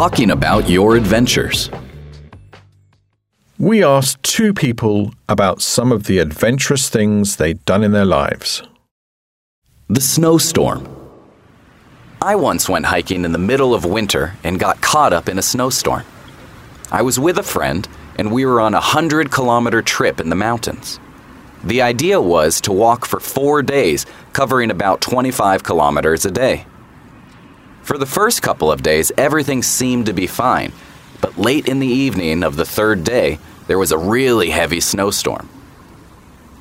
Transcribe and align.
talking 0.00 0.30
about 0.30 0.66
your 0.66 0.96
adventures. 0.96 1.68
We 3.58 3.84
asked 3.84 4.22
two 4.22 4.54
people 4.54 5.12
about 5.28 5.60
some 5.60 5.92
of 5.92 6.04
the 6.04 6.20
adventurous 6.20 6.88
things 6.88 7.36
they'd 7.36 7.62
done 7.66 7.84
in 7.84 7.92
their 7.92 8.06
lives. 8.06 8.62
The 9.88 10.00
snowstorm. 10.00 10.88
I 12.22 12.34
once 12.34 12.66
went 12.66 12.86
hiking 12.86 13.26
in 13.26 13.32
the 13.32 13.46
middle 13.50 13.74
of 13.74 13.84
winter 13.84 14.36
and 14.42 14.58
got 14.58 14.80
caught 14.80 15.12
up 15.12 15.28
in 15.28 15.38
a 15.38 15.42
snowstorm. 15.42 16.06
I 16.90 17.02
was 17.02 17.20
with 17.20 17.36
a 17.36 17.42
friend, 17.42 17.86
and 18.16 18.32
we 18.32 18.46
were 18.46 18.62
on 18.62 18.72
a 18.72 18.80
100 18.80 19.30
kilometer 19.30 19.82
trip 19.82 20.18
in 20.18 20.30
the 20.30 20.34
mountains. 20.34 20.98
The 21.62 21.82
idea 21.82 22.22
was 22.22 22.62
to 22.62 22.72
walk 22.72 23.04
for 23.04 23.20
four 23.20 23.60
days, 23.60 24.06
covering 24.32 24.70
about 24.70 25.02
25 25.02 25.62
kilometers 25.62 26.24
a 26.24 26.30
day. 26.30 26.64
For 27.90 27.98
the 27.98 28.06
first 28.06 28.40
couple 28.40 28.70
of 28.70 28.84
days, 28.84 29.10
everything 29.18 29.64
seemed 29.64 30.06
to 30.06 30.12
be 30.12 30.28
fine, 30.28 30.72
but 31.20 31.36
late 31.36 31.66
in 31.66 31.80
the 31.80 31.88
evening 31.88 32.44
of 32.44 32.54
the 32.54 32.64
third 32.64 33.02
day, 33.02 33.40
there 33.66 33.80
was 33.80 33.90
a 33.90 33.98
really 33.98 34.50
heavy 34.50 34.78
snowstorm. 34.78 35.48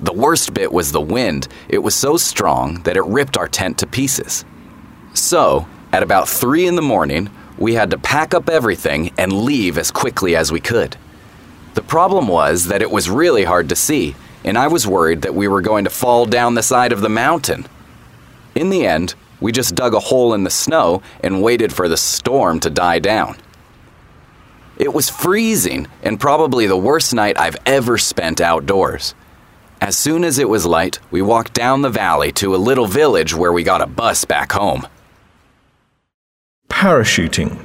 The 0.00 0.12
worst 0.12 0.54
bit 0.54 0.72
was 0.72 0.92
the 0.92 1.00
wind. 1.00 1.48
It 1.68 1.78
was 1.78 1.96
so 1.96 2.16
strong 2.16 2.80
that 2.84 2.96
it 2.96 3.02
ripped 3.02 3.36
our 3.36 3.48
tent 3.48 3.78
to 3.78 3.88
pieces. 3.88 4.44
So, 5.14 5.66
at 5.92 6.04
about 6.04 6.28
3 6.28 6.64
in 6.64 6.76
the 6.76 6.80
morning, 6.80 7.28
we 7.58 7.74
had 7.74 7.90
to 7.90 7.98
pack 7.98 8.32
up 8.32 8.48
everything 8.48 9.10
and 9.18 9.32
leave 9.32 9.78
as 9.78 9.90
quickly 9.90 10.36
as 10.36 10.52
we 10.52 10.60
could. 10.60 10.96
The 11.74 11.82
problem 11.82 12.28
was 12.28 12.66
that 12.66 12.82
it 12.82 12.90
was 12.92 13.10
really 13.10 13.42
hard 13.42 13.68
to 13.70 13.74
see, 13.74 14.14
and 14.44 14.56
I 14.56 14.68
was 14.68 14.86
worried 14.86 15.22
that 15.22 15.34
we 15.34 15.48
were 15.48 15.60
going 15.60 15.82
to 15.86 15.90
fall 15.90 16.24
down 16.24 16.54
the 16.54 16.62
side 16.62 16.92
of 16.92 17.00
the 17.00 17.08
mountain. 17.08 17.66
In 18.56 18.70
the 18.70 18.86
end, 18.86 19.14
we 19.38 19.52
just 19.52 19.74
dug 19.74 19.92
a 19.92 20.00
hole 20.00 20.32
in 20.32 20.42
the 20.42 20.50
snow 20.50 21.02
and 21.22 21.42
waited 21.42 21.74
for 21.74 21.88
the 21.88 21.96
storm 21.98 22.58
to 22.60 22.70
die 22.70 22.98
down. 22.98 23.36
It 24.78 24.94
was 24.94 25.10
freezing 25.10 25.88
and 26.02 26.18
probably 26.18 26.66
the 26.66 26.76
worst 26.76 27.12
night 27.12 27.38
I've 27.38 27.58
ever 27.66 27.98
spent 27.98 28.40
outdoors. 28.40 29.14
As 29.78 29.94
soon 29.94 30.24
as 30.24 30.38
it 30.38 30.48
was 30.48 30.64
light, 30.64 31.00
we 31.10 31.20
walked 31.20 31.52
down 31.52 31.82
the 31.82 31.90
valley 31.90 32.32
to 32.32 32.54
a 32.54 32.56
little 32.56 32.86
village 32.86 33.34
where 33.34 33.52
we 33.52 33.62
got 33.62 33.82
a 33.82 33.86
bus 33.86 34.24
back 34.24 34.52
home. 34.52 34.86
Parachuting. 36.70 37.62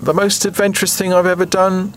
The 0.00 0.14
most 0.14 0.46
adventurous 0.46 0.96
thing 0.96 1.12
I've 1.12 1.26
ever 1.26 1.44
done? 1.44 1.92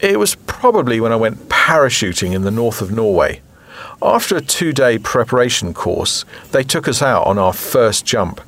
It 0.00 0.18
was 0.18 0.34
probably 0.34 1.00
when 1.00 1.12
I 1.12 1.16
went 1.16 1.48
parachuting 1.48 2.34
in 2.34 2.42
the 2.42 2.50
north 2.50 2.82
of 2.82 2.92
Norway. 2.92 3.40
After 4.02 4.36
a 4.36 4.42
two 4.42 4.74
day 4.74 4.98
preparation 4.98 5.72
course, 5.72 6.26
they 6.52 6.62
took 6.62 6.86
us 6.86 7.00
out 7.00 7.26
on 7.26 7.38
our 7.38 7.54
first 7.54 8.04
jump. 8.04 8.42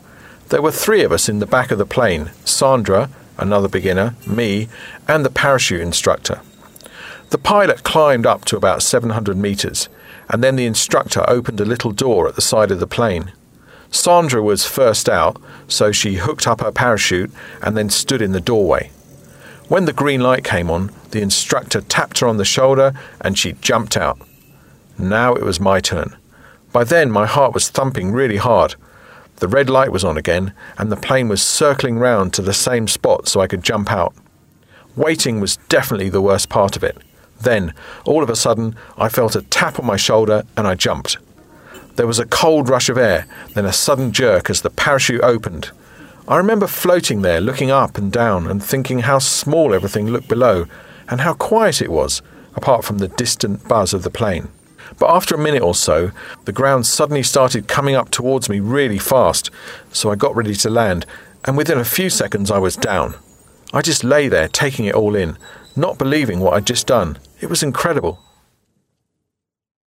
There 0.50 0.60
were 0.60 0.70
three 0.70 1.02
of 1.02 1.10
us 1.10 1.28
in 1.28 1.38
the 1.38 1.46
back 1.46 1.70
of 1.70 1.78
the 1.78 1.86
plane 1.86 2.30
Sandra, 2.44 3.08
another 3.38 3.68
beginner, 3.68 4.14
me, 4.26 4.68
and 5.06 5.24
the 5.24 5.30
parachute 5.30 5.80
instructor. 5.80 6.42
The 7.30 7.38
pilot 7.38 7.82
climbed 7.82 8.26
up 8.26 8.44
to 8.46 8.56
about 8.58 8.82
700 8.82 9.38
metres, 9.38 9.88
and 10.28 10.44
then 10.44 10.56
the 10.56 10.66
instructor 10.66 11.24
opened 11.28 11.60
a 11.60 11.64
little 11.64 11.92
door 11.92 12.28
at 12.28 12.34
the 12.34 12.42
side 12.42 12.70
of 12.70 12.80
the 12.80 12.86
plane. 12.86 13.32
Sandra 13.90 14.42
was 14.42 14.66
first 14.66 15.08
out, 15.08 15.40
so 15.66 15.92
she 15.92 16.16
hooked 16.16 16.46
up 16.46 16.60
her 16.60 16.72
parachute 16.72 17.30
and 17.62 17.74
then 17.74 17.88
stood 17.88 18.20
in 18.20 18.32
the 18.32 18.40
doorway. 18.40 18.90
When 19.68 19.86
the 19.86 19.94
green 19.94 20.20
light 20.20 20.44
came 20.44 20.70
on, 20.70 20.90
the 21.10 21.22
instructor 21.22 21.80
tapped 21.80 22.18
her 22.18 22.28
on 22.28 22.36
the 22.36 22.44
shoulder 22.44 22.92
and 23.20 23.38
she 23.38 23.52
jumped 23.54 23.96
out. 23.96 24.18
Now 24.98 25.34
it 25.34 25.44
was 25.44 25.60
my 25.60 25.80
turn. 25.80 26.16
By 26.72 26.84
then, 26.84 27.10
my 27.10 27.26
heart 27.26 27.54
was 27.54 27.68
thumping 27.68 28.12
really 28.12 28.36
hard. 28.36 28.74
The 29.36 29.48
red 29.48 29.70
light 29.70 29.92
was 29.92 30.04
on 30.04 30.16
again, 30.16 30.52
and 30.76 30.90
the 30.90 30.96
plane 30.96 31.28
was 31.28 31.40
circling 31.40 31.98
round 31.98 32.34
to 32.34 32.42
the 32.42 32.52
same 32.52 32.88
spot 32.88 33.28
so 33.28 33.40
I 33.40 33.46
could 33.46 33.62
jump 33.62 33.92
out. 33.92 34.14
Waiting 34.96 35.38
was 35.38 35.58
definitely 35.68 36.08
the 36.08 36.20
worst 36.20 36.48
part 36.48 36.76
of 36.76 36.82
it. 36.82 36.98
Then, 37.40 37.72
all 38.04 38.24
of 38.24 38.30
a 38.30 38.34
sudden, 38.34 38.74
I 38.96 39.08
felt 39.08 39.36
a 39.36 39.42
tap 39.42 39.78
on 39.78 39.86
my 39.86 39.96
shoulder 39.96 40.42
and 40.56 40.66
I 40.66 40.74
jumped. 40.74 41.18
There 41.94 42.06
was 42.06 42.18
a 42.18 42.26
cold 42.26 42.68
rush 42.68 42.88
of 42.88 42.98
air, 42.98 43.26
then 43.54 43.64
a 43.64 43.72
sudden 43.72 44.12
jerk 44.12 44.50
as 44.50 44.62
the 44.62 44.70
parachute 44.70 45.22
opened. 45.22 45.70
I 46.26 46.36
remember 46.36 46.66
floating 46.66 47.22
there, 47.22 47.40
looking 47.40 47.70
up 47.70 47.96
and 47.96 48.12
down, 48.12 48.48
and 48.48 48.62
thinking 48.62 49.00
how 49.00 49.20
small 49.20 49.72
everything 49.72 50.08
looked 50.08 50.28
below, 50.28 50.66
and 51.08 51.20
how 51.20 51.34
quiet 51.34 51.80
it 51.80 51.90
was, 51.90 52.20
apart 52.54 52.84
from 52.84 52.98
the 52.98 53.08
distant 53.08 53.66
buzz 53.68 53.94
of 53.94 54.02
the 54.02 54.10
plane. 54.10 54.48
But 54.98 55.10
after 55.10 55.34
a 55.34 55.38
minute 55.38 55.62
or 55.62 55.74
so, 55.74 56.10
the 56.44 56.52
ground 56.52 56.86
suddenly 56.86 57.22
started 57.22 57.68
coming 57.68 57.94
up 57.94 58.10
towards 58.10 58.48
me 58.48 58.60
really 58.60 58.98
fast, 58.98 59.50
so 59.92 60.10
I 60.10 60.16
got 60.16 60.36
ready 60.36 60.54
to 60.54 60.70
land, 60.70 61.06
and 61.44 61.56
within 61.56 61.78
a 61.78 61.84
few 61.84 62.10
seconds 62.10 62.50
I 62.50 62.58
was 62.58 62.76
down. 62.76 63.14
I 63.72 63.82
just 63.82 64.04
lay 64.04 64.28
there 64.28 64.48
taking 64.48 64.86
it 64.86 64.94
all 64.94 65.14
in, 65.14 65.36
not 65.76 65.98
believing 65.98 66.40
what 66.40 66.54
I'd 66.54 66.66
just 66.66 66.86
done. 66.86 67.18
It 67.40 67.50
was 67.50 67.62
incredible. 67.62 68.18